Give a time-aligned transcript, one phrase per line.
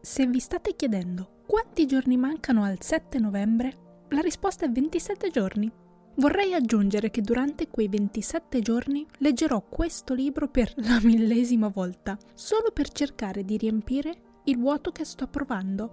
[0.00, 5.70] Se vi state chiedendo quanti giorni mancano al 7 novembre, la risposta è 27 giorni.
[6.16, 12.70] Vorrei aggiungere che durante quei 27 giorni leggerò questo libro per la millesima volta, solo
[12.72, 15.92] per cercare di riempire il vuoto che sto provando.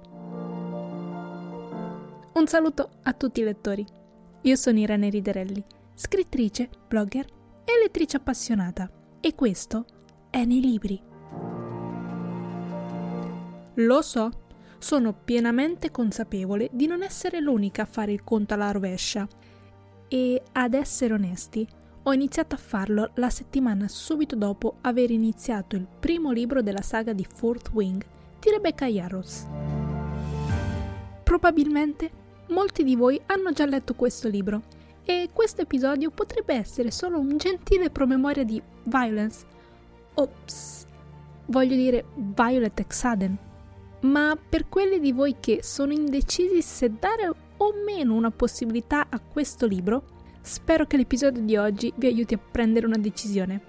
[2.34, 3.86] Un saluto a tutti i lettori.
[4.42, 5.64] Io sono Irene Riderelli,
[5.96, 7.26] scrittrice, blogger
[7.66, 9.86] e lettrice appassionata, e questo
[10.30, 11.14] è nei libri.
[13.76, 14.32] Lo so,
[14.78, 19.28] sono pienamente consapevole di non essere l'unica a fare il conto alla rovescia.
[20.08, 21.68] E ad essere onesti,
[22.04, 27.12] ho iniziato a farlo la settimana subito dopo aver iniziato il primo libro della saga
[27.12, 28.06] di Fourth Wing
[28.40, 29.46] di Rebecca Yarros.
[31.24, 32.12] Probabilmente
[32.50, 34.62] molti di voi hanno già letto questo libro
[35.04, 39.46] e questo episodio potrebbe essere solo un gentile promemoria di Violence.
[40.14, 40.86] Ops,
[41.48, 43.38] voglio dire Violet Exaden
[44.06, 49.20] ma per quelli di voi che sono indecisi se dare o meno una possibilità a
[49.20, 50.04] questo libro,
[50.42, 53.62] spero che l'episodio di oggi vi aiuti a prendere una decisione.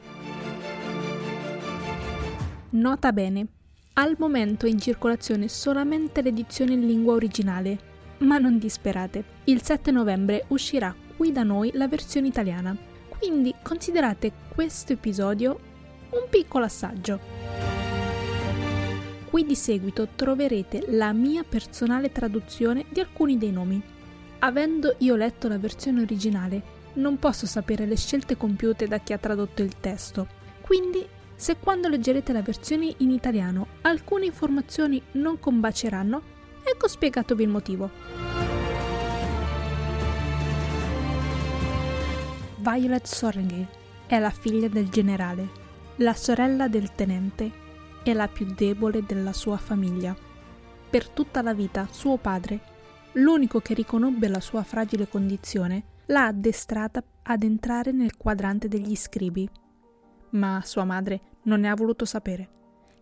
[2.70, 3.46] Nota bene,
[3.94, 9.90] al momento è in circolazione solamente l'edizione in lingua originale, ma non disperate, il 7
[9.90, 12.76] novembre uscirà qui da noi la versione italiana,
[13.08, 15.58] quindi considerate questo episodio
[16.10, 17.75] un piccolo assaggio.
[19.36, 23.78] Qui di seguito troverete la mia personale traduzione di alcuni dei nomi.
[24.38, 26.62] Avendo io letto la versione originale,
[26.94, 30.26] non posso sapere le scelte compiute da chi ha tradotto il testo.
[30.62, 36.22] Quindi, se quando leggerete la versione in italiano alcune informazioni non combaceranno,
[36.64, 37.90] ecco spiegatovi il motivo.
[42.56, 43.68] Violet Sorrengale
[44.06, 45.46] è la figlia del generale,
[45.96, 47.64] la sorella del tenente
[48.10, 50.16] è la più debole della sua famiglia.
[50.88, 52.60] Per tutta la vita suo padre,
[53.14, 59.50] l'unico che riconobbe la sua fragile condizione, l'ha addestrata ad entrare nel quadrante degli scribi.
[60.30, 62.50] Ma sua madre non ne ha voluto sapere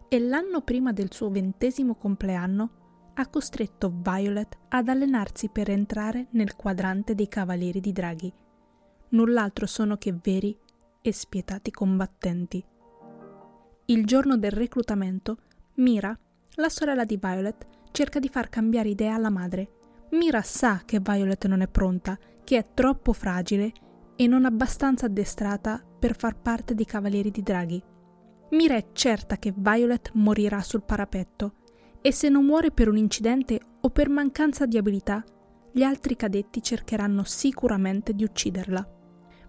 [0.09, 2.71] e l'anno prima del suo ventesimo compleanno
[3.13, 8.33] ha costretto Violet ad allenarsi per entrare nel quadrante dei cavalieri di draghi.
[9.11, 10.57] Null'altro sono che veri
[11.03, 12.65] e spietati combattenti.
[13.87, 15.37] Il giorno del reclutamento,
[15.75, 16.19] Mira,
[16.55, 19.73] la sorella di Violet, cerca di far cambiare idea alla madre.
[20.13, 23.73] Mira sa che Violet non è pronta, che è troppo fragile
[24.17, 27.83] e non abbastanza addestrata per far parte dei Cavalieri di Draghi.
[28.53, 31.57] Mira è certa che Violet morirà sul parapetto
[32.01, 35.23] e se non muore per un incidente o per mancanza di abilità,
[35.73, 38.89] gli altri cadetti cercheranno sicuramente di ucciderla.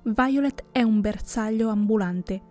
[0.03, 2.41] Violet è un bersaglio ambulante,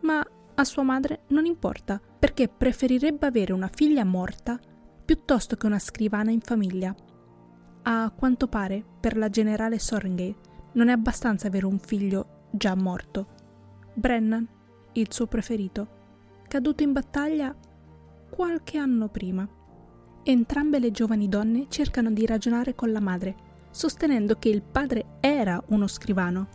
[0.00, 0.24] ma
[0.60, 4.58] a sua madre non importa, perché preferirebbe avere una figlia morta
[5.02, 6.94] piuttosto che una scrivana in famiglia.
[7.82, 13.26] A quanto pare, per la generale Sorrengate, non è abbastanza avere un figlio già morto.
[13.94, 14.46] Brennan,
[14.92, 15.88] il suo preferito,
[16.46, 17.56] caduto in battaglia
[18.28, 19.48] qualche anno prima.
[20.22, 23.34] Entrambe le giovani donne cercano di ragionare con la madre,
[23.70, 26.48] sostenendo che il padre era uno scrivano,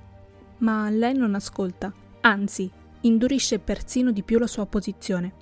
[0.60, 2.72] ma lei non ascolta, anzi
[3.06, 5.34] indurisce persino di più la sua posizione.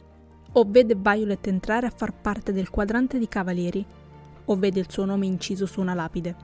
[0.53, 3.83] O vede Violet entrare a far parte del quadrante di cavalieri,
[4.45, 6.35] o vede il suo nome inciso su una lapide.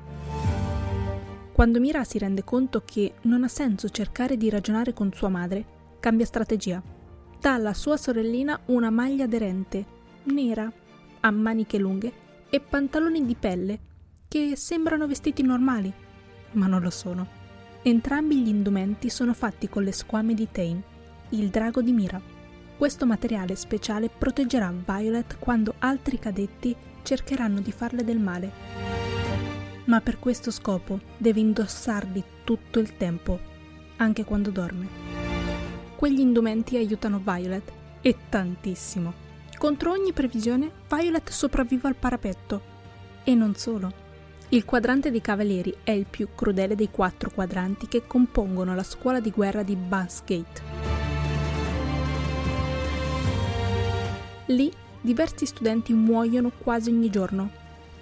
[1.52, 5.66] Quando Mira si rende conto che non ha senso cercare di ragionare con sua madre,
[6.00, 6.82] cambia strategia.
[7.40, 9.86] Dà alla sua sorellina una maglia aderente,
[10.24, 10.72] nera,
[11.20, 12.12] a maniche lunghe
[12.50, 13.80] e pantaloni di pelle,
[14.28, 15.92] che sembrano vestiti normali,
[16.52, 17.28] ma non lo sono.
[17.82, 20.98] Entrambi gli indumenti sono fatti con le squame di Tane,
[21.30, 22.22] il drago di Mira.
[22.78, 28.52] Questo materiale speciale proteggerà Violet quando altri cadetti cercheranno di farle del male.
[29.86, 33.40] Ma per questo scopo deve indossarli tutto il tempo,
[33.98, 34.88] anche quando dorme.
[35.96, 37.72] Quegli indumenti aiutano Violet,
[38.02, 39.14] e tantissimo.
[39.58, 42.62] Contro ogni previsione, Violet sopravvive al parapetto.
[43.24, 44.08] E non solo.
[44.50, 49.20] Il quadrante dei cavalieri è il più crudele dei quattro quadranti che compongono la scuola
[49.20, 50.79] di guerra di Bassgate.
[54.50, 57.52] Lì diversi studenti muoiono quasi ogni giorno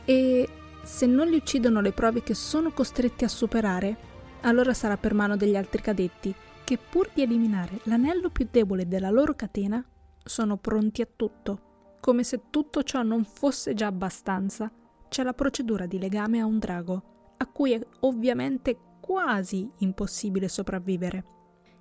[0.05, 0.47] e
[0.81, 3.97] se non li uccidono le prove che sono costretti a superare,
[4.41, 6.33] allora sarà per mano degli altri cadetti
[6.63, 9.83] che pur di eliminare l'anello più debole della loro catena,
[10.23, 11.97] sono pronti a tutto.
[11.99, 14.71] Come se tutto ciò non fosse già abbastanza,
[15.09, 21.25] c'è la procedura di legame a un drago, a cui è ovviamente quasi impossibile sopravvivere.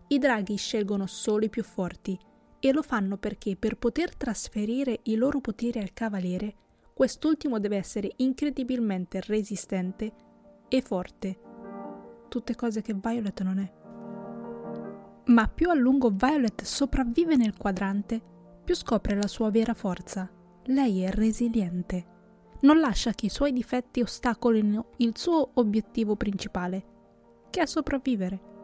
[0.09, 2.19] I draghi scelgono solo i più forti
[2.67, 6.53] E lo fanno perché per poter trasferire i loro poteri al cavaliere,
[6.95, 10.13] quest'ultimo deve essere incredibilmente resistente
[10.67, 11.39] e forte.
[12.29, 13.73] Tutte cose che Violet non è.
[15.27, 18.21] Ma più a lungo Violet sopravvive nel quadrante,
[18.65, 20.29] più scopre la sua vera forza.
[20.65, 22.05] Lei è resiliente.
[22.63, 26.85] Non lascia che i suoi difetti ostacolino il suo obiettivo principale,
[27.49, 28.55] che è sopravvivere.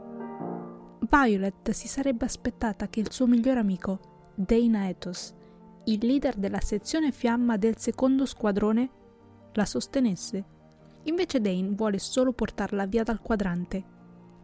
[1.08, 5.34] Violet si sarebbe aspettata che il suo migliore amico, Dana Ethos,
[5.87, 8.88] il leader della sezione fiamma del secondo squadrone,
[9.54, 10.44] la sostenesse.
[11.04, 13.84] Invece Dane vuole solo portarla via dal quadrante.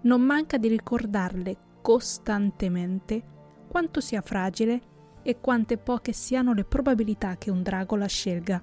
[0.00, 3.22] Non manca di ricordarle costantemente
[3.68, 4.80] quanto sia fragile
[5.22, 8.60] e quante poche siano le probabilità che un drago la scelga.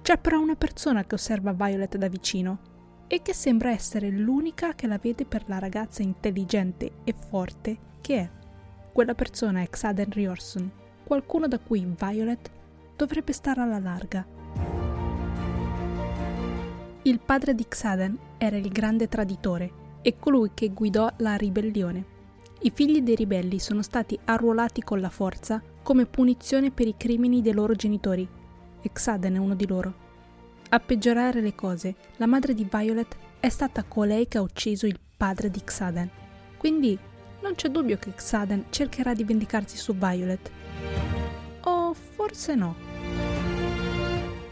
[0.00, 2.68] C'è però una persona che osserva Violet da vicino
[3.12, 8.16] e che sembra essere l'unica che la vede per la ragazza intelligente e forte che
[8.16, 8.30] è.
[8.92, 10.70] Quella persona è Xaden Riorson,
[11.02, 12.48] qualcuno da cui Violet
[12.94, 14.24] dovrebbe stare alla larga.
[17.02, 19.72] Il padre di Xaden era il grande traditore
[20.02, 22.04] e colui che guidò la ribellione.
[22.60, 27.42] I figli dei ribelli sono stati arruolati con la forza come punizione per i crimini
[27.42, 28.28] dei loro genitori
[28.80, 29.99] e Xaden è uno di loro.
[30.72, 35.00] A peggiorare le cose, la madre di Violet è stata colei che ha ucciso il
[35.16, 36.08] padre di Xaden.
[36.56, 36.96] Quindi
[37.42, 40.48] non c'è dubbio che Xaden cercherà di vendicarsi su Violet.
[41.62, 42.76] O forse no.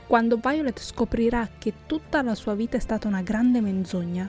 [0.09, 4.29] Quando Violet scoprirà che tutta la sua vita è stata una grande menzogna,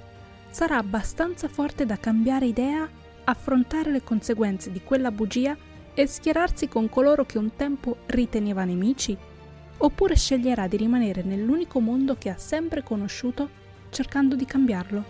[0.51, 2.87] sarà abbastanza forte da cambiare idea,
[3.23, 5.57] affrontare le conseguenze di quella bugia
[5.95, 9.17] e schierarsi con coloro che un tempo riteneva nemici
[9.79, 13.49] oppure sceglierà di rimanere nell'unico mondo che ha sempre conosciuto
[13.89, 15.03] cercando di cambiarlo.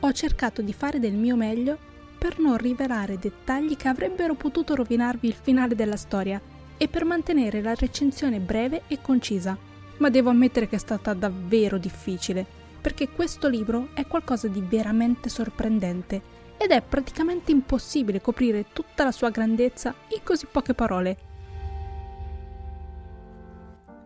[0.00, 1.78] Ho cercato di fare del mio meglio
[2.18, 6.40] per non rivelare dettagli che avrebbero potuto rovinarvi il finale della storia
[6.76, 9.56] e per mantenere la recensione breve e concisa,
[9.98, 12.46] ma devo ammettere che è stata davvero difficile,
[12.80, 19.12] perché questo libro è qualcosa di veramente sorprendente ed è praticamente impossibile coprire tutta la
[19.12, 21.29] sua grandezza in così poche parole.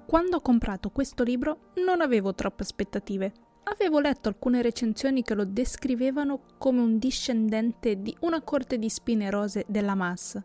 [0.07, 3.33] Quando ho comprato questo libro non avevo troppe aspettative.
[3.65, 9.31] Avevo letto alcune recensioni che lo descrivevano come un discendente di una corte di spine
[9.31, 10.39] rose della Mass.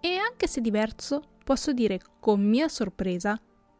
[0.00, 3.38] E anche se diverso, posso dire con mia sorpresa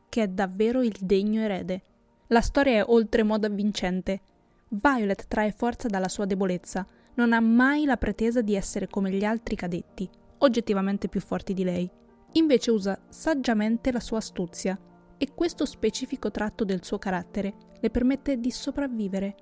[0.09, 1.83] che è davvero il degno erede.
[2.27, 4.21] La storia è oltremodo avvincente.
[4.69, 6.85] Violet trae forza dalla sua debolezza,
[7.15, 11.65] non ha mai la pretesa di essere come gli altri cadetti, oggettivamente più forti di
[11.65, 11.89] lei.
[12.33, 14.79] Invece usa saggiamente la sua astuzia,
[15.23, 19.35] e questo specifico tratto del suo carattere le permette di sopravvivere.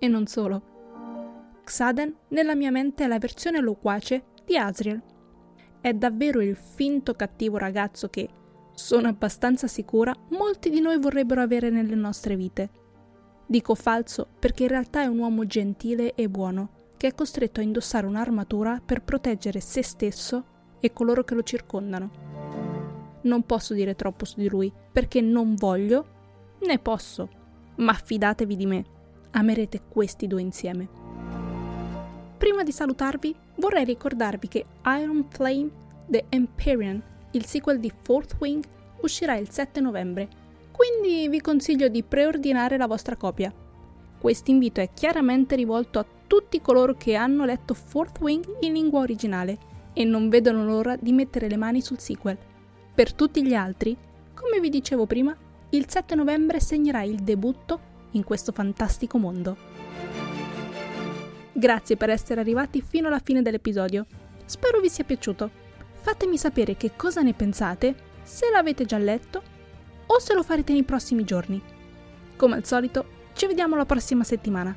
[0.00, 1.60] E non solo.
[1.62, 5.00] Xaden nella mia mente è la versione loquace di Asriel.
[5.80, 8.28] È davvero il finto cattivo ragazzo che,
[8.74, 12.70] sono abbastanza sicura, molti di noi vorrebbero avere nelle nostre vite.
[13.46, 17.62] Dico falso perché in realtà è un uomo gentile e buono, che è costretto a
[17.62, 20.44] indossare un'armatura per proteggere se stesso
[20.80, 22.35] e coloro che lo circondano
[23.26, 26.06] non posso dire troppo su di lui, perché non voglio,
[26.66, 27.28] né posso.
[27.76, 28.84] Ma fidatevi di me,
[29.32, 30.88] amerete questi due insieme.
[32.38, 34.64] Prima di salutarvi, vorrei ricordarvi che
[34.98, 35.70] Iron Flame
[36.06, 37.02] The Empyrean,
[37.32, 38.64] il sequel di Fourth Wing,
[39.00, 40.28] uscirà il 7 novembre,
[40.70, 43.52] quindi vi consiglio di preordinare la vostra copia.
[44.18, 49.00] Questo invito è chiaramente rivolto a tutti coloro che hanno letto Fourth Wing in lingua
[49.00, 49.58] originale
[49.92, 52.36] e non vedono l'ora di mettere le mani sul sequel.
[52.96, 53.94] Per tutti gli altri,
[54.32, 55.36] come vi dicevo prima,
[55.68, 57.78] il 7 novembre segnerà il debutto
[58.12, 59.54] in questo fantastico mondo.
[61.52, 64.06] Grazie per essere arrivati fino alla fine dell'episodio.
[64.46, 65.50] Spero vi sia piaciuto.
[65.92, 69.42] Fatemi sapere che cosa ne pensate, se l'avete già letto
[70.06, 71.60] o se lo farete nei prossimi giorni.
[72.34, 74.74] Come al solito, ci vediamo la prossima settimana.